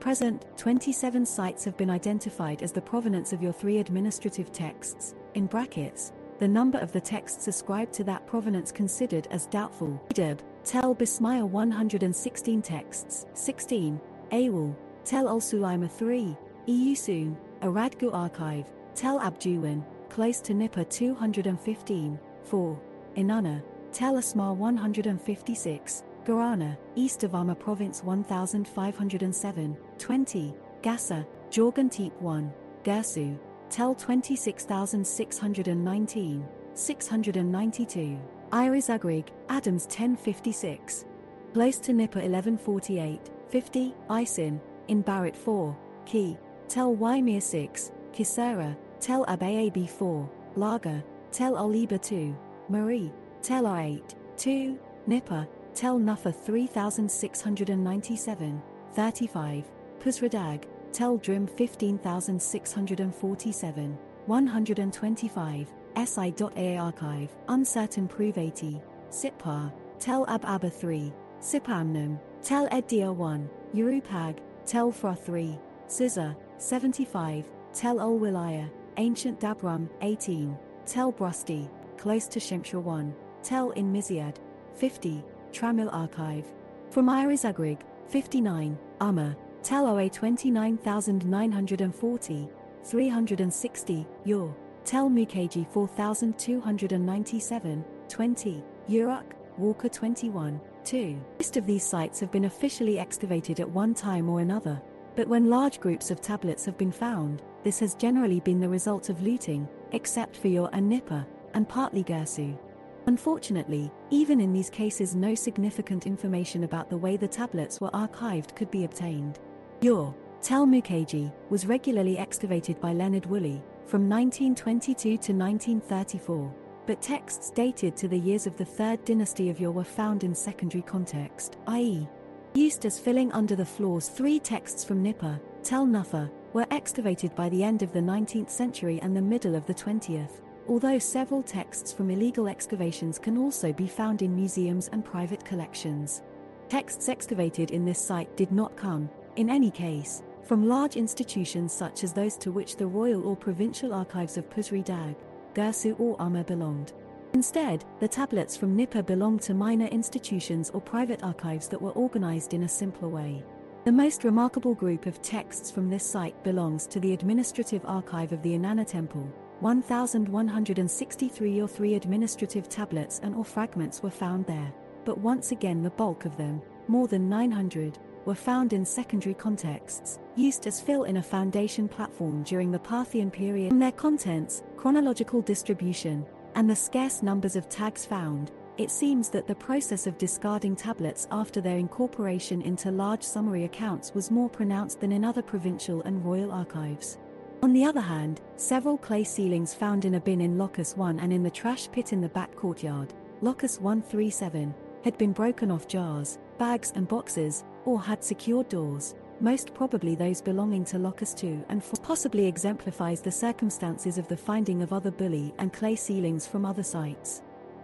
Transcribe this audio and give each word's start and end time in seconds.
present, 0.00 0.46
27 0.56 1.26
sites 1.26 1.64
have 1.64 1.76
been 1.76 1.90
identified 1.90 2.62
as 2.62 2.72
the 2.72 2.80
provenance 2.80 3.32
of 3.32 3.42
your 3.42 3.52
three 3.52 3.78
administrative 3.78 4.50
texts, 4.52 5.14
in 5.34 5.46
brackets, 5.46 6.12
the 6.38 6.48
number 6.48 6.78
of 6.78 6.90
the 6.92 7.00
texts 7.00 7.46
ascribed 7.48 7.92
to 7.92 8.04
that 8.04 8.26
provenance 8.26 8.72
considered 8.72 9.28
as 9.30 9.46
doubtful. 9.46 10.02
Edeb, 10.08 10.40
Tel 10.64 10.94
Bismaya 10.94 11.46
116 11.46 12.62
texts, 12.62 13.26
16, 13.34 14.00
Awal, 14.32 14.74
Tel 15.04 15.28
Al 15.28 15.40
Sulaima 15.40 15.90
3, 15.90 16.36
Eusun, 16.66 17.36
Aradgu 17.60 18.12
Archive, 18.14 18.66
Tel 18.94 19.20
Abjuwan, 19.20 19.84
close 20.08 20.40
to 20.40 20.54
Nippur 20.54 20.84
215, 20.84 22.18
4, 22.44 22.80
Inanna, 23.16 23.62
Tel 23.92 24.14
Asmar 24.14 24.54
156, 24.54 26.04
Garana, 26.24 26.76
east 26.96 27.22
of 27.24 27.32
Umma 27.32 27.58
Province 27.58 28.04
1507, 28.04 29.76
20, 29.98 30.54
Gassa, 30.82 31.26
Jorgantip 31.50 32.12
1, 32.20 32.52
Girsu, 32.84 33.38
Tel 33.68 33.94
26619, 33.94 36.48
692, 36.74 38.18
Iris 38.52 38.88
Ugrig, 38.88 39.28
Adams 39.48 39.84
1056. 39.84 41.04
Close 41.52 41.78
to 41.78 41.92
Nippur 41.92 42.20
1148, 42.20 43.30
50, 43.48 43.94
Isin, 44.08 44.60
in 44.88 45.02
Barrett 45.02 45.36
4, 45.36 45.76
Key, 46.06 46.36
Tel 46.68 46.94
Waimir 46.94 47.40
6, 47.40 47.92
Kisera, 48.12 48.76
Tel 49.00 49.24
Abayab 49.26 49.88
4, 49.88 50.30
Laga, 50.56 51.02
Tel 51.32 51.54
Oliba 51.54 52.00
2, 52.00 52.36
Marie, 52.68 53.12
Tel 53.42 53.64
R8, 53.64 54.14
2, 54.36 54.78
Nippur, 55.06 55.48
Tel 55.80 55.98
Nufa 55.98 56.30
3697, 56.30 58.62
35, 58.92 59.64
Pusradag, 59.98 60.64
Tel 60.92 61.16
Drim 61.16 61.46
15647, 61.46 63.98
125, 64.26 65.72
SI.A 66.04 66.76
archive, 66.76 67.30
uncertain 67.48 68.06
prove 68.06 68.36
80, 68.36 68.82
Sitpar, 69.08 69.72
Tel 69.98 70.26
Ab 70.28 70.44
Abba 70.44 70.68
3, 70.68 71.10
Sipamnum, 71.40 72.20
Tel 72.42 72.68
Eddia 72.68 73.10
1, 73.16 73.48
Urupag, 73.72 74.36
Tel 74.66 74.92
Fra 74.92 75.16
3, 75.16 75.58
Siza, 75.86 76.36
75, 76.58 77.46
Tel 77.72 78.02
Ol 78.02 78.20
Wilaya, 78.20 78.68
Ancient 78.98 79.40
Dabram, 79.40 79.88
18, 80.02 80.58
Tel 80.84 81.10
Brusti, 81.10 81.70
close 81.96 82.28
to 82.28 82.38
Shimshra 82.38 82.82
1, 82.82 83.14
Tel 83.42 83.70
in 83.70 83.90
Miziad, 83.90 84.36
50, 84.74 85.24
Tramil 85.52 85.92
Archive. 85.92 86.46
From 86.90 87.08
Iris 87.08 87.44
Ugrig, 87.44 87.80
59, 88.08 88.76
Umma, 89.00 89.36
Tel 89.62 89.86
OA 89.86 90.08
29940, 90.08 92.48
360, 92.82 94.06
Ur, 94.28 94.52
Tel 94.84 95.08
Mukaji 95.10 95.70
4297, 95.70 97.84
20, 98.08 98.64
Uruk, 98.88 99.36
Walker 99.58 99.88
21, 99.88 100.60
2. 100.84 101.20
Most 101.38 101.56
of 101.56 101.66
these 101.66 101.84
sites 101.84 102.18
have 102.20 102.32
been 102.32 102.46
officially 102.46 102.98
excavated 102.98 103.60
at 103.60 103.70
one 103.70 103.94
time 103.94 104.28
or 104.28 104.40
another, 104.40 104.82
but 105.14 105.28
when 105.28 105.48
large 105.50 105.78
groups 105.80 106.10
of 106.10 106.20
tablets 106.20 106.64
have 106.64 106.76
been 106.78 106.90
found, 106.90 107.42
this 107.62 107.78
has 107.78 107.94
generally 107.94 108.40
been 108.40 108.58
the 108.58 108.68
result 108.68 109.08
of 109.10 109.22
looting, 109.22 109.68
except 109.92 110.36
for 110.36 110.48
Ur 110.48 110.68
and 110.72 110.88
Nippur, 110.88 111.24
and 111.54 111.68
partly 111.68 112.02
Girsu. 112.02 112.58
Unfortunately, 113.06 113.90
even 114.10 114.40
in 114.40 114.52
these 114.52 114.70
cases 114.70 115.14
no 115.14 115.34
significant 115.34 116.06
information 116.06 116.64
about 116.64 116.90
the 116.90 116.96
way 116.96 117.16
the 117.16 117.28
tablets 117.28 117.80
were 117.80 117.90
archived 117.90 118.54
could 118.54 118.70
be 118.70 118.84
obtained. 118.84 119.38
Ur, 119.84 120.14
Tel 120.42 120.66
Mukaji, 120.66 121.32
was 121.48 121.66
regularly 121.66 122.18
excavated 122.18 122.80
by 122.80 122.92
Leonard 122.92 123.26
Woolley, 123.26 123.62
from 123.86 124.08
1922 124.08 125.02
to 125.02 125.32
1934, 125.32 126.54
but 126.86 127.02
texts 127.02 127.50
dated 127.50 127.96
to 127.96 128.08
the 128.08 128.18
years 128.18 128.46
of 128.46 128.56
the 128.56 128.64
Third 128.64 129.04
Dynasty 129.04 129.50
of 129.50 129.60
Ur 129.60 129.70
were 129.70 129.84
found 129.84 130.24
in 130.24 130.34
secondary 130.34 130.82
context, 130.82 131.56
i.e., 131.66 132.08
used 132.54 132.84
as 132.84 132.98
filling 132.98 133.30
under 133.32 133.54
the 133.54 133.64
floors. 133.64 134.08
Three 134.08 134.38
texts 134.38 134.84
from 134.84 135.02
Nippur, 135.02 135.40
Tel 135.62 135.86
Nufa, 135.86 136.30
were 136.52 136.66
excavated 136.70 137.34
by 137.34 137.48
the 137.48 137.62
end 137.62 137.82
of 137.82 137.92
the 137.92 138.00
19th 138.00 138.50
century 138.50 138.98
and 139.02 139.16
the 139.16 139.22
middle 139.22 139.54
of 139.54 139.66
the 139.66 139.74
20th, 139.74 140.40
although 140.70 141.00
several 141.00 141.42
texts 141.42 141.92
from 141.92 142.10
illegal 142.10 142.46
excavations 142.46 143.18
can 143.18 143.36
also 143.36 143.72
be 143.72 143.88
found 143.88 144.22
in 144.22 144.36
museums 144.36 144.88
and 144.92 145.04
private 145.04 145.44
collections. 145.44 146.22
Texts 146.68 147.08
excavated 147.08 147.72
in 147.72 147.84
this 147.84 147.98
site 147.98 148.34
did 148.36 148.52
not 148.52 148.76
come, 148.76 149.10
in 149.34 149.50
any 149.50 149.68
case, 149.68 150.22
from 150.44 150.68
large 150.68 150.94
institutions 150.94 151.72
such 151.72 152.04
as 152.04 152.12
those 152.12 152.36
to 152.36 152.52
which 152.52 152.76
the 152.76 152.86
royal 152.86 153.26
or 153.26 153.34
provincial 153.34 153.92
archives 153.92 154.36
of 154.36 154.48
Pusri 154.48 154.84
Dag, 154.84 155.16
Girsu 155.54 155.98
or 155.98 156.16
Umma 156.18 156.46
belonged. 156.46 156.92
Instead, 157.32 157.84
the 157.98 158.06
tablets 158.06 158.56
from 158.56 158.76
Nippur 158.76 159.02
belonged 159.02 159.42
to 159.42 159.54
minor 159.54 159.86
institutions 159.86 160.70
or 160.72 160.80
private 160.80 161.24
archives 161.24 161.66
that 161.66 161.82
were 161.82 161.90
organized 161.92 162.54
in 162.54 162.62
a 162.62 162.68
simpler 162.68 163.08
way. 163.08 163.42
The 163.84 163.92
most 163.92 164.22
remarkable 164.22 164.74
group 164.74 165.06
of 165.06 165.20
texts 165.20 165.68
from 165.68 165.90
this 165.90 166.08
site 166.08 166.40
belongs 166.44 166.86
to 166.88 167.00
the 167.00 167.12
Administrative 167.12 167.84
Archive 167.86 168.30
of 168.30 168.42
the 168.42 168.56
Inanna 168.56 168.86
Temple. 168.86 169.28
1,163 169.60 171.60
or 171.60 171.68
3 171.68 171.94
administrative 171.94 172.68
tablets 172.68 173.20
and 173.22 173.34
or 173.34 173.44
fragments 173.44 174.02
were 174.02 174.10
found 174.10 174.46
there, 174.46 174.72
but 175.04 175.18
once 175.18 175.52
again 175.52 175.82
the 175.82 175.90
bulk 175.90 176.24
of 176.24 176.36
them, 176.36 176.62
more 176.88 177.06
than 177.06 177.28
900, 177.28 177.98
were 178.24 178.34
found 178.34 178.72
in 178.72 178.84
secondary 178.84 179.34
contexts, 179.34 180.18
used 180.34 180.66
as 180.66 180.80
fill 180.80 181.04
in 181.04 181.18
a 181.18 181.22
foundation 181.22 181.88
platform 181.88 182.42
during 182.42 182.70
the 182.70 182.78
Parthian 182.78 183.30
period. 183.30 183.68
From 183.68 183.78
their 183.78 183.92
contents, 183.92 184.62
chronological 184.76 185.42
distribution, 185.42 186.26
and 186.54 186.68
the 186.68 186.76
scarce 186.76 187.22
numbers 187.22 187.56
of 187.56 187.68
tags 187.68 188.04
found, 188.04 188.50
it 188.78 188.90
seems 188.90 189.28
that 189.28 189.46
the 189.46 189.54
process 189.54 190.06
of 190.06 190.16
discarding 190.16 190.74
tablets 190.74 191.28
after 191.30 191.60
their 191.60 191.76
incorporation 191.76 192.62
into 192.62 192.90
large 192.90 193.22
summary 193.22 193.64
accounts 193.64 194.14
was 194.14 194.30
more 194.30 194.48
pronounced 194.48 195.00
than 195.00 195.12
in 195.12 195.24
other 195.24 195.42
provincial 195.42 196.00
and 196.02 196.24
royal 196.24 196.50
archives. 196.50 197.18
On 197.62 197.74
the 197.74 197.84
other 197.84 198.00
hand, 198.00 198.40
several 198.56 198.96
clay 198.96 199.22
sealings 199.22 199.74
found 199.74 200.06
in 200.06 200.14
a 200.14 200.20
bin 200.20 200.40
in 200.40 200.56
Locus 200.56 200.96
1 200.96 201.20
and 201.20 201.30
in 201.30 201.42
the 201.42 201.50
trash 201.50 201.90
pit 201.92 202.14
in 202.14 202.22
the 202.22 202.28
back 202.30 202.56
courtyard, 202.56 203.12
Locus 203.42 203.78
137, 203.78 204.74
had 205.04 205.18
been 205.18 205.32
broken 205.32 205.70
off 205.70 205.86
jars, 205.86 206.38
bags, 206.56 206.90
and 206.94 207.06
boxes, 207.06 207.64
or 207.84 208.00
had 208.00 208.24
secured 208.24 208.70
doors, 208.70 209.14
most 209.40 209.74
probably 209.74 210.14
those 210.14 210.40
belonging 210.40 210.86
to 210.86 210.98
Locus 210.98 211.34
2 211.34 211.66
and 211.68 211.84
4, 211.84 212.00
possibly 212.02 212.46
exemplifies 212.46 213.20
the 213.20 213.30
circumstances 213.30 214.16
of 214.16 214.26
the 214.28 214.36
finding 214.36 214.80
of 214.80 214.94
other 214.94 215.10
bullae 215.10 215.52
and 215.58 215.70
clay 215.70 215.96
sealings 215.96 216.46
from 216.46 216.64
other 216.64 216.82
sites. 216.82 217.42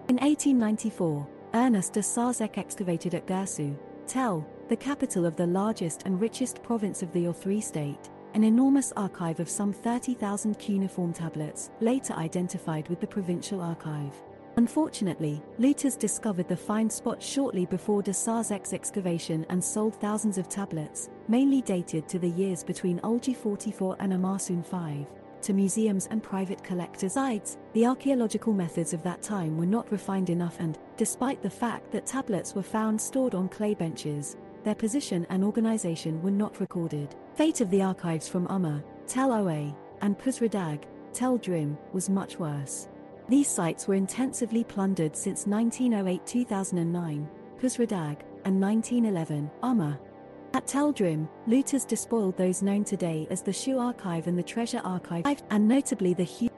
In 0.08 0.16
1894, 0.16 1.26
Ernest 1.52 1.92
de 1.92 2.00
Sarzec 2.00 2.56
excavated 2.56 3.14
at 3.14 3.26
Girsu, 3.26 3.76
Tel, 4.06 4.46
the 4.68 4.76
capital 4.76 5.26
of 5.26 5.36
the 5.36 5.46
largest 5.46 6.02
and 6.06 6.18
richest 6.18 6.62
province 6.62 7.02
of 7.02 7.12
the 7.12 7.24
Ur3 7.24 7.62
state, 7.62 8.10
an 8.36 8.44
enormous 8.44 8.92
archive 8.98 9.40
of 9.40 9.48
some 9.48 9.72
30,000 9.72 10.58
cuneiform 10.58 11.10
tablets, 11.10 11.70
later 11.80 12.12
identified 12.12 12.86
with 12.88 13.00
the 13.00 13.06
provincial 13.06 13.62
archive. 13.62 14.12
Unfortunately, 14.56 15.42
looters 15.56 15.96
discovered 15.96 16.46
the 16.46 16.54
find 16.54 16.92
spot 16.92 17.22
shortly 17.22 17.64
before 17.64 18.02
de 18.02 18.10
excavation 18.72 19.46
and 19.48 19.64
sold 19.64 19.94
thousands 19.94 20.36
of 20.36 20.50
tablets, 20.50 21.08
mainly 21.28 21.62
dated 21.62 22.06
to 22.08 22.18
the 22.18 22.28
years 22.28 22.62
between 22.62 23.00
Ulgi 23.00 23.34
44 23.34 23.96
and 24.00 24.12
Amar-Suen 24.12 24.66
5, 24.66 25.06
to 25.40 25.52
museums 25.54 26.06
and 26.10 26.22
private 26.22 26.62
collectors. 26.62 27.14
Besides, 27.14 27.56
the 27.72 27.86
archaeological 27.86 28.52
methods 28.52 28.92
of 28.92 29.02
that 29.02 29.22
time 29.22 29.56
were 29.56 29.64
not 29.64 29.90
refined 29.90 30.28
enough 30.28 30.60
and, 30.60 30.76
despite 30.98 31.40
the 31.42 31.48
fact 31.48 31.90
that 31.90 32.04
tablets 32.04 32.54
were 32.54 32.62
found 32.62 33.00
stored 33.00 33.34
on 33.34 33.48
clay 33.48 33.72
benches, 33.72 34.36
their 34.66 34.74
position 34.74 35.24
and 35.30 35.44
organization 35.44 36.20
were 36.22 36.30
not 36.30 36.58
recorded. 36.58 37.14
Fate 37.36 37.60
of 37.60 37.70
the 37.70 37.80
archives 37.80 38.28
from 38.28 38.48
Umma, 38.48 38.82
Tel 39.06 39.32
Oa, 39.32 39.72
and 40.00 40.18
Pusradag, 40.18 40.82
Tel 41.12 41.38
Drim, 41.38 41.78
was 41.92 42.10
much 42.10 42.40
worse. 42.40 42.88
These 43.28 43.46
sites 43.46 43.86
were 43.86 43.94
intensively 43.94 44.64
plundered 44.64 45.16
since 45.16 45.46
1908 45.46 46.26
2009, 46.26 47.28
Pusradag, 47.60 48.18
and 48.44 48.60
1911, 48.60 49.48
Umma. 49.62 49.96
At 50.52 50.66
Tel 50.66 50.90
Drim, 50.90 51.28
looters 51.46 51.84
despoiled 51.84 52.36
those 52.36 52.60
known 52.60 52.82
today 52.82 53.28
as 53.30 53.42
the 53.42 53.52
Shoe 53.52 53.78
Archive 53.78 54.26
and 54.26 54.36
the 54.36 54.42
Treasure 54.42 54.80
Archive, 54.82 55.24
and 55.50 55.68
notably 55.68 56.12
the 56.12 56.50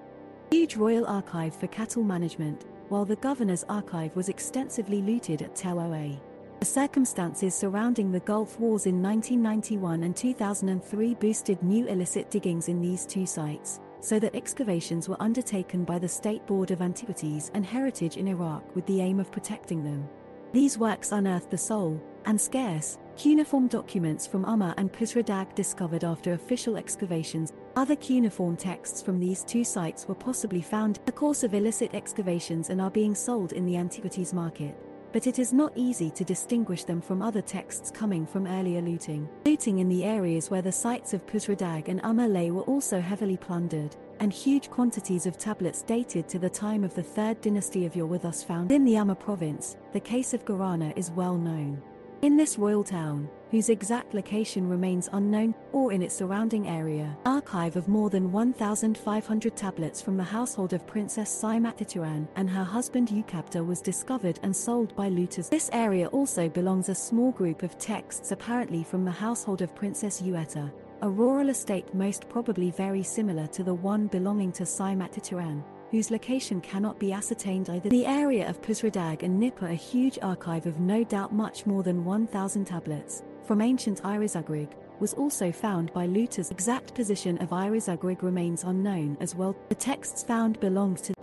huge 0.51 0.77
Royal 0.77 1.07
Archive 1.07 1.55
for 1.55 1.67
Cattle 1.67 2.05
Management, 2.05 2.65
while 2.89 3.05
the 3.05 3.17
Governor's 3.17 3.65
Archive 3.69 4.17
was 4.17 4.31
extensively 4.31 5.03
looted 5.03 5.43
at 5.43 5.55
Tel 5.55 5.79
Oa. 5.79 6.19
The 6.61 6.67
circumstances 6.67 7.55
surrounding 7.55 8.11
the 8.11 8.19
Gulf 8.19 8.59
Wars 8.59 8.87
in 8.87 9.01
1991 9.01 10.03
and 10.03 10.17
2003 10.17 11.15
boosted 11.15 11.63
new 11.63 11.87
illicit 11.87 12.33
diggings 12.33 12.69
in 12.69 12.81
these 12.81 13.07
two 13.07 13.27
sites, 13.27 13.79
so 14.01 14.19
that 14.19 14.35
excavations 14.35 15.09
were 15.09 15.23
undertaken 15.23 15.85
by 15.85 16.01
the 16.01 16.09
State 16.09 16.45
Board 16.49 16.73
of 16.73 16.83
Antiquities 16.83 17.53
and 17.55 17.65
Heritage 17.65 18.17
in 18.17 18.27
Iraq 18.27 18.75
with 18.75 18.85
the 18.87 19.01
aim 19.01 19.21
of 19.21 19.31
protecting 19.31 19.85
them. 19.85 20.09
These 20.53 20.79
works 20.79 21.13
unearthed 21.13 21.51
the 21.53 21.59
sole, 21.59 22.03
and 22.25 22.41
scarce, 22.41 22.99
cuneiform 23.17 23.69
documents 23.69 24.27
from 24.27 24.45
Umma 24.45 24.75
and 24.79 24.93
Pusredag 24.93 25.55
discovered 25.55 26.03
after 26.03 26.33
official 26.33 26.77
excavations. 26.77 27.53
Other 27.77 27.95
cuneiform 27.95 28.57
texts 28.57 29.01
from 29.01 29.21
these 29.21 29.45
two 29.45 29.63
sites 29.63 30.09
were 30.09 30.15
possibly 30.17 30.63
found 30.63 30.97
in 30.97 31.05
the 31.05 31.13
course 31.13 31.45
of 31.45 31.55
illicit 31.55 31.95
excavations 31.95 32.71
and 32.71 32.81
are 32.81 32.91
being 32.91 33.15
sold 33.15 33.53
in 33.53 33.65
the 33.65 33.77
antiquities 33.77 34.35
market. 34.35 34.77
But 35.13 35.27
it 35.27 35.39
is 35.39 35.53
not 35.53 35.73
easy 35.75 36.11
to 36.11 36.25
distinguish 36.25 36.85
them 36.85 37.01
from 37.01 37.23
other 37.23 37.41
texts 37.41 37.91
coming 37.91 38.27
from 38.27 38.47
earlier 38.47 38.83
looting. 38.83 39.29
Looting 39.47 39.79
in 39.79 39.89
the 39.89 40.05
areas 40.05 40.51
where 40.51 40.63
the 40.63 40.73
sites 40.73 41.15
of 41.15 41.27
Pusredag 41.27 41.89
and 41.89 42.03
Umma 42.03 42.31
lay 42.31 42.51
were 42.51 42.63
also 42.63 43.01
heavily 43.01 43.37
plundered, 43.37 43.97
and 44.21 44.33
huge 44.33 44.69
quantities 44.69 45.25
of 45.25 45.39
tablets 45.39 45.83
dated 45.83 46.29
to 46.29 46.39
the 46.39 46.51
time 46.51 46.85
of 46.85 46.95
the 46.95 47.03
third 47.03 47.41
dynasty 47.41 47.87
of 47.87 47.97
Ur 47.97 48.07
were 48.07 48.19
thus 48.19 48.43
found 48.43 48.71
in 48.71 48.85
the 48.85 48.95
Umma 48.95 49.19
province. 49.19 49.77
The 49.93 50.01
case 50.01 50.35
of 50.35 50.45
Garana 50.45 50.97
is 50.97 51.11
well 51.11 51.37
known. 51.37 51.83
In 52.21 52.37
this 52.37 52.59
royal 52.59 52.83
town, 52.83 53.29
whose 53.53 53.69
exact 53.69 54.13
location 54.13 54.69
remains 54.69 55.09
unknown, 55.13 55.55
or 55.71 55.93
in 55.93 56.03
its 56.03 56.17
surrounding 56.17 56.67
area, 56.67 57.17
archive 57.25 57.77
of 57.77 57.87
more 57.87 58.11
than 58.11 58.33
1,500 58.33 59.57
tablets 59.57 60.03
from 60.03 60.17
the 60.17 60.25
household 60.25 60.73
of 60.73 60.85
Princess 60.85 61.31
Saimatituran 61.31 62.27
and 62.35 62.51
her 62.51 62.65
husband 62.65 63.11
Ukabta 63.11 63.65
was 63.65 63.81
discovered 63.81 64.41
and 64.43 64.55
sold 64.55 64.97
by 64.97 65.09
looters. 65.09 65.49
This 65.49 65.71
area 65.73 66.09
also 66.09 66.49
belongs 66.49 66.89
a 66.89 66.95
small 66.95 67.31
group 67.31 67.63
of 67.63 67.79
texts 67.79 68.33
apparently 68.33 68.83
from 68.83 69.05
the 69.05 69.13
household 69.13 69.63
of 69.63 69.77
Princess 69.77 70.21
Ueta, 70.21 70.73
a 71.03 71.09
rural 71.09 71.51
estate 71.51 71.95
most 71.95 72.29
probably 72.29 72.73
very 72.73 73.05
similar 73.05 73.47
to 73.47 73.63
the 73.63 73.75
one 73.75 74.09
belonging 74.09 74.51
to 74.51 74.65
Saimatituran 74.65 75.63
whose 75.91 76.11
location 76.11 76.61
cannot 76.61 76.99
be 76.99 77.13
ascertained 77.13 77.71
either. 77.71 77.89
The 77.89 78.07
area 78.07 78.49
of 78.49 78.61
Pusredag 78.63 79.23
and 79.23 79.39
Nippur 79.39 79.69
a 79.69 79.75
huge 79.75 80.19
archive 80.23 80.67
of 80.67 80.81
no 80.81 81.05
doubt 81.05 81.33
much 81.33 81.67
more 81.67 81.83
than 81.83 82.05
1,000 82.05 82.65
tablets, 82.65 83.23
from 83.45 83.61
ancient 83.61 84.03
Irizugrig, 84.03 84.71
was 85.01 85.15
also 85.15 85.53
found 85.53 85.93
by 85.93 86.07
looters. 86.07 86.51
Exact 86.51 86.95
position 86.95 87.39
of 87.39 87.51
Irizugrig 87.51 88.23
remains 88.23 88.65
unknown 88.65 89.17
as 89.21 89.35
well. 89.35 89.57
The 89.69 89.75
texts 89.75 90.23
found 90.23 90.61
belonged 90.61 90.99
to 91.05 91.15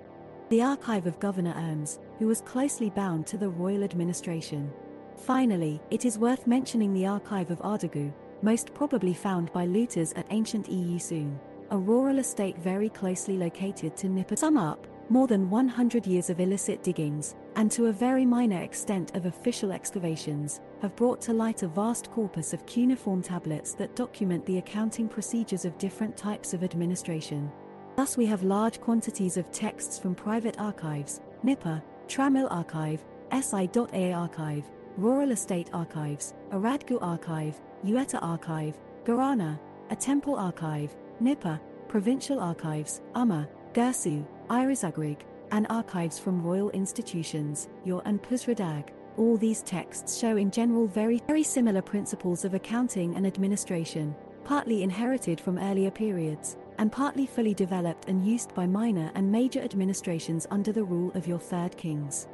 the 0.49 0.61
archive 0.61 1.07
of 1.07 1.19
Governor 1.19 1.53
Erms, 1.53 1.99
who 2.19 2.27
was 2.27 2.41
closely 2.41 2.89
bound 2.89 3.27
to 3.27 3.37
the 3.37 3.49
royal 3.49 3.83
administration. 3.83 4.71
Finally, 5.17 5.81
it 5.89 6.05
is 6.05 6.19
worth 6.19 6.45
mentioning 6.45 6.93
the 6.93 7.07
archive 7.07 7.49
of 7.49 7.59
Ardagu, 7.59 8.13
most 8.41 8.73
probably 8.73 9.13
found 9.13 9.51
by 9.53 9.65
looters 9.65 10.13
at 10.13 10.27
ancient 10.29 10.69
EU 10.69 10.99
soon 10.99 11.39
a 11.71 11.77
rural 11.77 12.19
estate 12.19 12.57
very 12.57 12.89
closely 12.89 13.37
located 13.37 13.95
to 13.97 14.07
Nippur. 14.09 14.35
Sum 14.35 14.57
up, 14.57 14.87
more 15.09 15.27
than 15.27 15.49
100 15.49 16.07
years 16.07 16.29
of 16.29 16.39
illicit 16.39 16.83
diggings, 16.83 17.35
and 17.55 17.71
to 17.71 17.87
a 17.87 17.91
very 17.91 18.25
minor 18.25 18.61
extent 18.61 19.15
of 19.15 19.25
official 19.25 19.71
excavations, 19.71 20.61
have 20.81 20.95
brought 20.95 21.21
to 21.21 21.33
light 21.33 21.63
a 21.63 21.67
vast 21.67 22.11
corpus 22.11 22.53
of 22.53 22.65
cuneiform 22.65 23.21
tablets 23.21 23.73
that 23.73 23.95
document 23.95 24.45
the 24.45 24.57
accounting 24.57 25.07
procedures 25.07 25.65
of 25.65 25.77
different 25.77 26.17
types 26.17 26.53
of 26.53 26.63
administration. 26.63 27.51
Thus, 27.95 28.17
we 28.17 28.25
have 28.25 28.43
large 28.43 28.81
quantities 28.81 29.37
of 29.37 29.51
texts 29.51 29.97
from 29.97 30.15
private 30.15 30.59
archives, 30.59 31.21
Nippur, 31.43 31.81
Tramil 32.07 32.47
Archive, 32.51 33.03
SI.A 33.31 34.13
Archive, 34.13 34.69
Rural 34.97 35.31
Estate 35.31 35.69
Archives, 35.73 36.33
Aradgu 36.51 36.97
Archive, 37.01 37.59
Ueta 37.85 38.19
Archive, 38.21 38.77
Garana, 39.03 39.59
a 39.91 39.95
temple 39.95 40.35
archive, 40.35 40.95
Nippur, 41.19 41.59
Provincial 41.87 42.39
Archives, 42.39 43.01
Umma, 43.13 43.47
Girsu, 43.73 44.25
Irizugrig, 44.49 45.19
and 45.51 45.65
archives 45.69 46.19
from 46.19 46.43
royal 46.43 46.69
institutions, 46.71 47.69
Ur 47.87 48.01
and 48.05 48.21
Pusredag. 48.21 48.89
All 49.17 49.37
these 49.37 49.61
texts 49.61 50.17
show 50.17 50.35
in 50.35 50.51
general 50.51 50.87
very, 50.87 51.21
very 51.27 51.43
similar 51.43 51.81
principles 51.81 52.43
of 52.43 52.53
accounting 52.53 53.15
and 53.15 53.25
administration, 53.25 54.13
partly 54.43 54.83
inherited 54.83 55.39
from 55.39 55.57
earlier 55.57 55.91
periods, 55.91 56.57
and 56.77 56.91
partly 56.91 57.25
fully 57.25 57.53
developed 57.53 58.09
and 58.09 58.25
used 58.25 58.53
by 58.53 58.65
minor 58.65 59.09
and 59.15 59.31
major 59.31 59.61
administrations 59.61 60.45
under 60.51 60.73
the 60.73 60.83
rule 60.83 61.11
of 61.15 61.27
your 61.27 61.39
third 61.39 61.77
kings. 61.77 62.27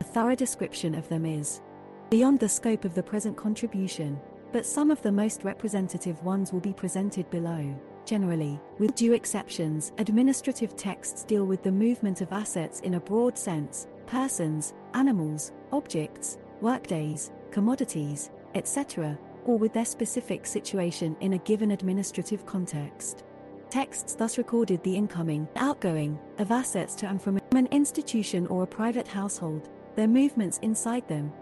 A 0.00 0.04
thorough 0.04 0.34
description 0.34 0.94
of 0.94 1.08
them 1.08 1.24
is 1.24 1.62
beyond 2.10 2.38
the 2.38 2.48
scope 2.48 2.84
of 2.84 2.94
the 2.94 3.02
present 3.02 3.36
contribution, 3.36 4.20
but 4.52 4.66
some 4.66 4.90
of 4.90 5.00
the 5.02 5.10
most 5.10 5.42
representative 5.42 6.22
ones 6.22 6.52
will 6.52 6.60
be 6.60 6.72
presented 6.72 7.28
below. 7.30 7.74
Generally, 8.06 8.60
with 8.78 8.94
due 8.94 9.14
exceptions, 9.14 9.92
administrative 9.98 10.76
texts 10.76 11.24
deal 11.24 11.44
with 11.44 11.64
the 11.64 11.72
movement 11.72 12.20
of 12.20 12.32
assets 12.32 12.78
in 12.80 12.94
a 12.94 13.00
broad 13.00 13.36
sense 13.36 13.88
persons, 14.06 14.72
animals, 14.94 15.50
objects, 15.72 16.38
workdays, 16.60 17.32
commodities, 17.50 18.30
etc., 18.54 19.18
or 19.44 19.58
with 19.58 19.72
their 19.72 19.84
specific 19.84 20.46
situation 20.46 21.16
in 21.20 21.32
a 21.32 21.38
given 21.38 21.72
administrative 21.72 22.46
context. 22.46 23.24
Texts 23.70 24.14
thus 24.14 24.38
recorded 24.38 24.80
the 24.84 24.94
incoming, 24.94 25.48
outgoing, 25.56 26.16
of 26.38 26.52
assets 26.52 26.94
to 26.94 27.08
and 27.08 27.20
from 27.20 27.40
an 27.56 27.66
institution 27.72 28.46
or 28.46 28.62
a 28.62 28.66
private 28.66 29.08
household, 29.08 29.68
their 29.96 30.06
movements 30.06 30.60
inside 30.62 31.08
them, 31.08 31.32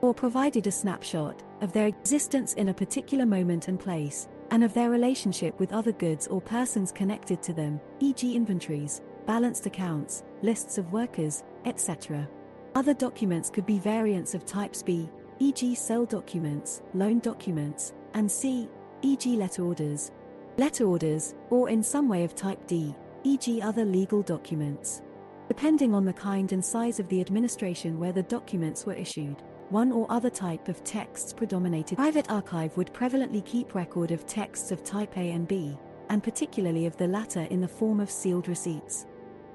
or 0.00 0.14
provided 0.14 0.68
a 0.68 0.70
snapshot 0.70 1.42
of 1.60 1.72
their 1.72 1.88
existence 1.88 2.54
in 2.54 2.68
a 2.68 2.74
particular 2.74 3.26
moment 3.26 3.66
and 3.66 3.80
place, 3.80 4.28
and 4.52 4.62
of 4.62 4.74
their 4.74 4.90
relationship 4.90 5.58
with 5.58 5.72
other 5.72 5.92
goods 5.92 6.26
or 6.26 6.38
persons 6.38 6.92
connected 6.92 7.42
to 7.42 7.54
them, 7.54 7.80
e.g., 8.00 8.36
inventories, 8.36 9.00
balanced 9.26 9.64
accounts, 9.64 10.24
lists 10.42 10.76
of 10.76 10.92
workers, 10.92 11.42
etc. 11.64 12.28
Other 12.74 12.92
documents 12.92 13.48
could 13.48 13.64
be 13.64 13.78
variants 13.78 14.34
of 14.34 14.44
types 14.44 14.82
B, 14.82 15.08
e.g., 15.38 15.74
sale 15.74 16.04
documents, 16.04 16.82
loan 16.92 17.20
documents, 17.20 17.94
and 18.12 18.30
C, 18.30 18.68
e.g., 19.00 19.36
letter 19.36 19.64
orders. 19.64 20.10
Letter 20.58 20.84
orders, 20.84 21.34
or 21.48 21.70
in 21.70 21.82
some 21.82 22.06
way 22.06 22.22
of 22.22 22.34
type 22.34 22.66
D, 22.66 22.94
e.g., 23.24 23.62
other 23.62 23.86
legal 23.86 24.20
documents. 24.20 25.00
Depending 25.48 25.94
on 25.94 26.04
the 26.04 26.12
kind 26.12 26.52
and 26.52 26.62
size 26.62 27.00
of 27.00 27.08
the 27.08 27.22
administration 27.22 27.98
where 27.98 28.12
the 28.12 28.22
documents 28.24 28.84
were 28.84 28.92
issued 28.92 29.42
one 29.72 29.90
or 29.90 30.06
other 30.10 30.30
type 30.30 30.68
of 30.68 30.84
texts 30.84 31.32
predominated. 31.32 31.96
Private 31.96 32.30
archive 32.30 32.76
would 32.76 32.92
prevalently 32.92 33.44
keep 33.44 33.74
record 33.74 34.10
of 34.10 34.26
texts 34.26 34.70
of 34.70 34.84
type 34.84 35.16
A 35.16 35.30
and 35.30 35.48
B, 35.48 35.76
and 36.10 36.22
particularly 36.22 36.86
of 36.86 36.96
the 36.98 37.08
latter 37.08 37.46
in 37.50 37.60
the 37.60 37.66
form 37.66 37.98
of 37.98 38.10
sealed 38.10 38.48
receipts. 38.48 39.06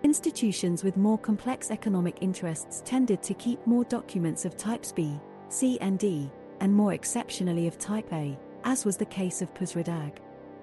Institutions 0.04 0.84
with 0.84 0.98
more 0.98 1.18
complex 1.18 1.72
economic 1.72 2.18
interests 2.22 2.82
tended 2.84 3.22
to 3.24 3.34
keep 3.34 3.66
more 3.66 3.84
documents 3.86 4.44
of 4.46 4.58
types 4.58 4.92
B, 4.92 5.20
C, 5.50 5.80
and 5.80 5.98
D, 5.98 6.30
and 6.60 6.74
more 6.74 6.94
exceptionally 6.94 7.68
of 7.68 7.78
type 7.78 8.12
A, 8.12 8.38
as 8.64 8.86
was 8.86 8.98
the 8.98 9.06
case 9.06 9.42
of 9.42 9.54
Pusredag. 9.54 10.18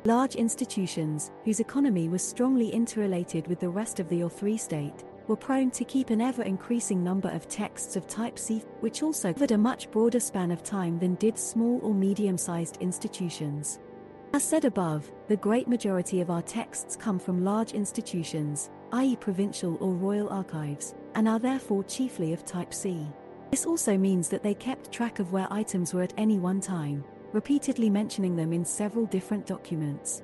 Large 0.04 0.34
institutions, 0.34 1.30
whose 1.44 1.61
economy 1.61 2.08
was 2.08 2.23
strongly 2.23 2.68
interrelated 2.68 3.46
with 3.46 3.61
the 3.61 3.68
rest 3.68 4.00
of 4.00 4.08
the 4.08 4.20
Ur3 4.20 4.61
state, 4.61 5.04
were 5.26 5.37
prone 5.37 5.71
to 5.71 5.85
keep 5.85 6.11
an 6.11 6.21
ever 6.21 6.43
increasing 6.43 7.02
number 7.02 7.28
of 7.31 7.49
texts 7.49 7.97
of 7.97 8.07
type 8.07 8.38
C, 8.38 8.62
which 8.81 9.02
also 9.02 9.33
covered 9.33 9.52
a 9.52 9.59
much 9.59 9.90
broader 9.90 10.21
span 10.21 10.50
of 10.50 10.62
time 10.62 10.99
than 10.99 11.14
did 11.16 11.38
small 11.38 11.81
or 11.83 11.95
medium 11.95 12.37
sized 12.37 12.78
institutions. 12.81 13.81
As 14.35 14.43
said 14.43 14.64
above, 14.64 15.11
the 15.28 15.37
great 15.37 15.69
majority 15.69 16.21
of 16.21 16.28
our 16.28 16.43
texts 16.43 16.97
come 16.97 17.19
from 17.19 17.45
large 17.45 17.73
institutions, 17.73 18.71
i.e., 18.93 19.16
provincial 19.16 19.76
or 19.81 19.93
royal 19.95 20.28
archives, 20.28 20.95
and 21.14 21.28
are 21.28 21.38
therefore 21.38 21.85
chiefly 21.85 22.33
of 22.33 22.45
type 22.45 22.75
C. 22.75 23.07
This 23.52 23.66
also 23.66 23.97
means 23.97 24.28
that 24.28 24.43
they 24.43 24.54
kept 24.54 24.90
track 24.90 25.21
of 25.21 25.33
where 25.33 25.47
items 25.50 25.95
were 25.95 26.02
at 26.02 26.12
any 26.16 26.38
one 26.40 26.61
time, 26.61 27.04
repeatedly 27.33 27.88
mentioning 27.88 28.35
them 28.35 28.52
in 28.52 28.64
several 28.64 29.07
different 29.07 29.47
documents. 29.47 30.23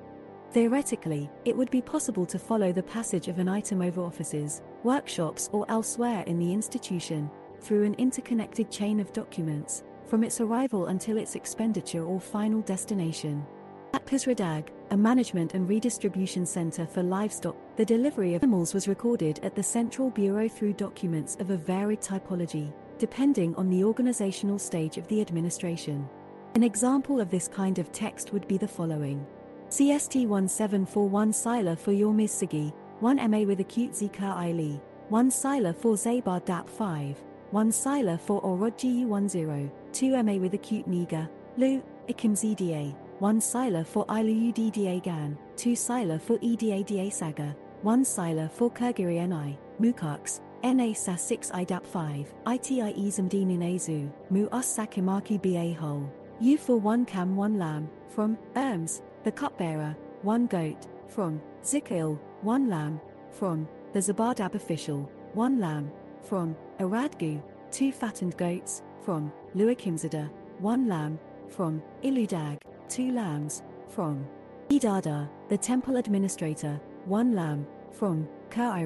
Theoretically, 0.51 1.29
it 1.45 1.55
would 1.55 1.71
be 1.71 1.81
possible 1.81 2.25
to 2.25 2.37
follow 2.37 2.73
the 2.73 2.83
passage 2.83 3.29
of 3.29 3.39
an 3.39 3.47
item 3.47 3.81
over 3.81 4.01
offices, 4.01 4.61
workshops, 4.83 5.49
or 5.53 5.65
elsewhere 5.69 6.25
in 6.27 6.39
the 6.39 6.51
institution, 6.51 7.31
through 7.61 7.85
an 7.85 7.93
interconnected 7.93 8.69
chain 8.69 8.99
of 8.99 9.13
documents, 9.13 9.83
from 10.05 10.25
its 10.25 10.41
arrival 10.41 10.87
until 10.87 11.17
its 11.17 11.35
expenditure 11.35 12.03
or 12.03 12.19
final 12.19 12.59
destination. 12.63 13.45
At 13.93 14.05
Pusredag, 14.05 14.67
a 14.89 14.97
management 14.97 15.53
and 15.53 15.69
redistribution 15.69 16.45
center 16.45 16.85
for 16.85 17.01
livestock, 17.01 17.55
the 17.77 17.85
delivery 17.85 18.35
of 18.35 18.43
animals 18.43 18.73
was 18.73 18.89
recorded 18.89 19.39
at 19.43 19.55
the 19.55 19.63
Central 19.63 20.09
Bureau 20.09 20.49
through 20.49 20.73
documents 20.73 21.37
of 21.39 21.49
a 21.51 21.57
varied 21.57 22.01
typology, 22.01 22.73
depending 22.97 23.55
on 23.55 23.69
the 23.69 23.85
organizational 23.85 24.59
stage 24.59 24.97
of 24.97 25.07
the 25.07 25.21
administration. 25.21 26.09
An 26.55 26.63
example 26.63 27.21
of 27.21 27.29
this 27.29 27.47
kind 27.47 27.79
of 27.79 27.93
text 27.93 28.33
would 28.33 28.45
be 28.49 28.57
the 28.57 28.67
following. 28.67 29.25
CST 29.71 30.27
1741 30.27 31.31
Sila 31.31 31.77
for 31.77 31.93
your 31.93 32.13
Misugi, 32.13 32.73
1 32.99 33.31
MA 33.31 33.43
with 33.43 33.61
acute 33.61 33.93
Zika 33.93 34.35
Ili, 34.49 34.81
1 35.07 35.31
Sila 35.31 35.71
for 35.71 35.93
Zabar 35.95 36.43
DAP 36.43 36.69
5, 36.69 37.15
1 37.51 37.71
Sila 37.71 38.17
for 38.17 38.41
Orodji 38.41 39.07
10, 39.31 39.71
2 39.93 40.23
MA 40.23 40.33
with 40.33 40.53
acute 40.55 40.89
Niga, 40.89 41.29
Lu, 41.55 41.81
Ikim 42.09 42.33
ZDA, 42.33 42.93
1 43.19 43.39
Sila 43.39 43.85
for 43.85 44.05
Ilu 44.09 44.51
UDDA 44.51 45.01
GAN, 45.03 45.37
2 45.55 45.73
Sila 45.73 46.19
for 46.19 46.37
EDADA 46.39 47.09
Saga, 47.09 47.55
1 47.83 48.03
Sila 48.03 48.49
for 48.49 48.69
Kurgiri 48.69 49.25
NI, 49.25 49.57
Mukaks, 49.79 50.41
NA 50.65 50.91
SAS 50.91 51.23
6 51.23 51.49
IDAP 51.51 51.85
5, 51.85 52.33
ITI 52.45 52.93
Izamdininezu, 53.07 54.11
Mu 54.31 54.47
Us 54.47 54.77
Sakimaki 54.77 55.41
BA 55.41 55.79
Hole. 55.79 56.11
U 56.41 56.57
for 56.57 56.77
1 56.77 57.05
Cam 57.05 57.35
1 57.35 57.59
Lamb, 57.59 57.87
from 58.09 58.35
Erms, 58.55 59.03
the 59.23 59.31
cupbearer, 59.31 59.95
1 60.23 60.47
goat, 60.47 60.87
from 61.07 61.39
Zikil, 61.61 62.17
1 62.41 62.67
lamb, 62.67 62.99
from 63.29 63.67
the 63.93 63.99
Zabardab 63.99 64.55
official, 64.55 65.07
1 65.35 65.59
lamb, 65.59 65.91
from 66.23 66.55
Aradgu, 66.79 67.39
2 67.69 67.91
fattened 67.91 68.35
goats, 68.37 68.81
from 69.03 69.31
Luakimzada, 69.55 70.31
1 70.57 70.87
lamb, 70.87 71.19
from 71.47 71.79
Iludag, 72.01 72.57
2 72.89 73.11
lambs, 73.11 73.61
from 73.87 74.25
Idada, 74.69 75.29
the 75.49 75.57
temple 75.57 75.97
administrator, 75.97 76.81
1 77.05 77.35
lamb, 77.35 77.67
from 77.91 78.27
Ker. 78.49 78.83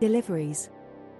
Deliveries. 0.00 0.70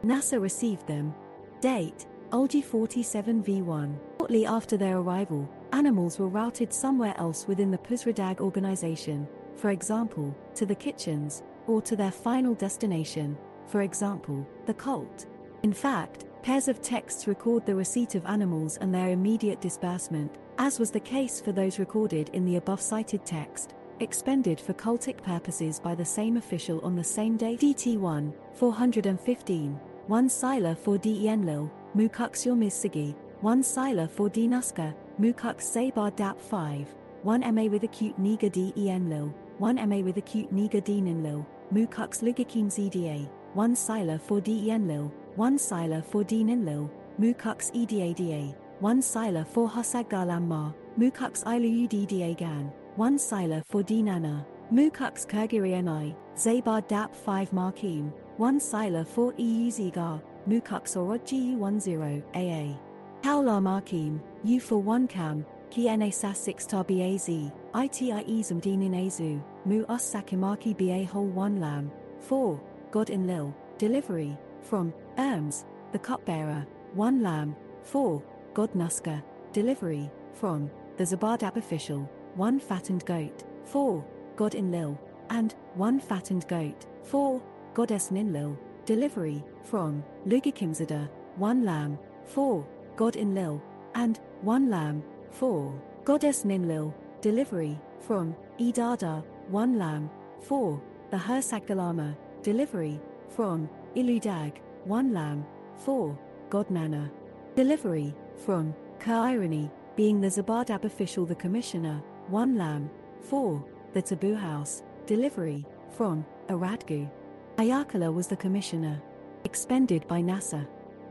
NASA 0.03 0.41
received 0.41 0.87
them. 0.87 1.15
Date, 1.61 2.07
Ulgi 2.33 2.65
47 2.65 3.45
V1. 3.45 3.95
Shortly 4.19 4.47
after 4.47 4.79
their 4.79 4.97
arrival, 4.97 5.47
animals 5.75 6.19
were 6.19 6.29
routed 6.29 6.73
somewhere 6.73 7.15
else 7.19 7.47
within 7.47 7.71
the 7.71 7.77
Pusradag 7.77 8.41
organization, 8.41 9.29
for 9.55 9.69
example, 9.69 10.35
to 10.55 10.65
the 10.65 10.75
kitchens, 10.75 11.43
or 11.67 11.83
to 11.83 11.95
their 11.95 12.11
final 12.11 12.55
destination, 12.55 13.37
for 13.67 13.83
example, 13.83 14.49
the 14.65 14.73
cult. 14.73 15.27
In 15.63 15.75
fact, 15.75 16.25
pairs 16.43 16.69
of 16.69 16.81
texts 16.81 17.27
record 17.27 17.67
the 17.67 17.75
receipt 17.75 18.15
of 18.15 18.25
animals 18.25 18.79
and 18.79 18.95
their 18.95 19.11
immediate 19.11 19.61
disbursement, 19.61 20.39
as 20.57 20.79
was 20.79 20.91
the 20.91 21.01
case 21.01 21.39
for 21.39 21.53
those 21.53 21.79
recorded 21.79 22.31
in 22.31 22.47
the 22.47 22.57
above 22.57 22.81
cited 22.81 23.27
text, 23.27 23.75
expended 24.01 24.59
for 24.59 24.73
cultic 24.73 25.23
purposes 25.23 25.79
by 25.79 25.95
the 25.95 26.05
same 26.05 26.39
official 26.39 26.81
on 26.81 26.97
the 26.97 27.05
same 27.05 27.37
day 27.37 27.59
DT1, 27.59 28.33
415, 28.55 29.79
1 30.07 30.29
Sila 30.31 30.75
for 30.75 30.97
Dienlil, 30.97 31.71
Mukux 31.95 32.47
Yomizsigi, 32.47 33.15
1 33.43 33.63
Sila 33.63 34.09
for 34.09 34.31
Dinuska, 34.31 34.95
Mukux 35.21 35.61
Zabar 35.61 36.11
Dap 36.17 36.41
5, 36.41 36.87
1 37.23 37.55
MA 37.55 37.65
with 37.65 37.85
acute 37.85 38.19
Niga 38.19 38.51
Dienlil, 38.51 39.31
1 39.59 39.77
MA 39.89 39.99
with 39.99 40.17
acute 40.17 40.51
Niga 40.55 40.81
Dieninlil, 40.83 41.45
Mukux 41.71 42.23
Ligakim 42.23 42.69
ZDA, 42.69 43.29
1 43.53 43.77
Sila 43.77 44.19
for 44.19 44.41
Dienlil, 44.41 45.13
1 45.37 45.59
Sila 45.59 46.03
for 46.03 46.25
Dieninlil, 46.25 46.89
Mukux 47.21 47.71
EDADA, 47.75 48.55
1 48.81 49.03
Sila 49.03 49.45
for 49.45 49.69
Hosagalamma, 49.69 50.73
Mukux 50.99 51.45
Iludda 51.45 52.35
Gan, 52.39 52.73
1 52.97 53.19
Sila 53.19 53.63
for 53.69 53.83
Dinana, 53.83 54.47
Mukux 54.73 55.27
Kurgirianai, 55.27 56.15
Zabar 56.39 56.81
Dap 56.89 57.15
5 57.15 57.51
Markim, 57.51 58.11
1 58.39 58.61
Sila 58.61 59.05
for 59.05 59.33
EUZgar, 59.35 60.23
Mukux 60.49 60.97
Orodgu 60.97 61.57
10 61.57 62.23
AA. 62.35 62.79
Kaula 63.23 63.61
Markim, 63.61 64.21
U 64.43 64.59
for 64.59 64.83
1 64.83 65.07
Cam, 65.07 65.47
Kiene 65.71 66.13
Sas 66.13 66.39
6 66.41 66.67
Tar 66.67 66.85
BAZ, 66.85 67.29
ITI 67.75 68.25
Ezum 68.25 68.61
Dinazu, 68.61 69.41
Mu 69.65 69.85
Us 69.89 70.13
Sakimaki 70.13 70.77
BA 70.77 71.07
Whole 71.07 71.29
1 71.29 71.61
Lamb, 71.61 71.91
4, 72.19 72.61
God 72.91 73.11
in 73.11 73.27
Lil, 73.27 73.55
Delivery, 73.79 74.37
from, 74.63 74.93
Erms, 75.17 75.65
the 75.93 75.99
Cupbearer, 75.99 76.67
1 76.95 77.23
Lamb, 77.23 77.55
4, 77.85 78.23
God 78.53 78.73
Nuska, 78.73 79.23
Delivery, 79.53 80.11
from, 80.35 80.69
the 80.97 81.05
Zabardab 81.05 81.57
Official, 81.57 82.11
1 82.35 82.59
Fattened 82.59 83.05
Goat, 83.07 83.45
4, 83.67 84.05
God 84.35 84.57
in 84.57 84.73
Lil, 84.73 84.99
and, 85.31 85.55
1 85.75 86.01
Fattened 86.01 86.49
Goat, 86.49 86.87
4, 87.05 87.41
Goddess 87.75 88.11
Ninlil, 88.11 88.59
Delivery, 88.85 89.45
from, 89.63 90.03
Lugikimzada, 90.27 91.09
1 91.37 91.65
Lamb, 91.65 91.99
4, 92.27 92.67
God 92.97 93.17
in 93.17 93.35
Lil, 93.35 93.63
and, 93.95 94.19
1 94.41 94.71
Lamb, 94.71 95.05
4, 95.31 95.83
Goddess 96.05 96.43
Ninlil, 96.45 96.93
Delivery, 97.21 97.79
from, 98.01 98.35
Idada, 98.59 99.25
1 99.49 99.79
Lamb, 99.79 100.11
4, 100.41 100.83
the 101.11 101.17
Hersagdalama, 101.17 102.17
Delivery, 102.43 103.01
from, 103.29 103.69
Iludag, 103.95 104.57
1 104.85 105.13
Lamb, 105.13 105.47
4, 105.77 106.19
Godnana. 106.51 107.09
Delivery, 107.55 108.15
from, 108.45 108.75
Kairani, 108.99 109.71
being 109.95 110.21
the 110.21 110.29
Zabardab 110.29 110.85
official 110.85 111.25
the 111.25 111.35
commissioner, 111.37 112.03
1 112.29 112.57
Lamb, 112.59 112.91
4, 113.23 113.65
the 113.93 114.03
Taboo 114.03 114.35
House, 114.35 114.83
Delivery, 115.07 115.65
from, 115.91 116.27
Aradgu. 116.49 117.09
Ayakala 117.57 118.13
was 118.13 118.27
the 118.27 118.37
commissioner. 118.37 119.01
Expended 119.45 120.07
by 120.09 120.21
NASA. 120.23 120.67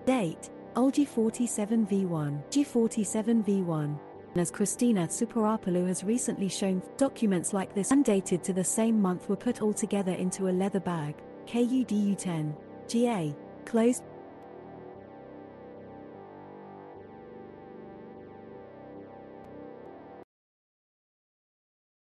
Date, 0.06 0.50
ULG 0.76 1.08
47V1, 1.08 2.42
G47V1. 2.50 4.00
As 4.36 4.50
Christina 4.50 5.08
Tsouparopoulou 5.08 5.88
has 5.88 6.04
recently 6.04 6.48
shown, 6.48 6.82
documents 6.98 7.54
like 7.54 7.76
this 7.76 7.92
undated 7.92 8.44
to 8.44 8.54
the 8.54 8.64
same 8.64 9.00
month 9.00 9.30
were 9.30 9.36
put 9.36 9.62
all 9.62 9.74
together 9.74 10.14
into 10.14 10.48
a 10.48 10.52
leather 10.52 10.80
bag, 10.80 11.16
KUDU 11.46 12.18
10, 12.18 12.56
GA, 12.88 13.36
closed 13.66 14.04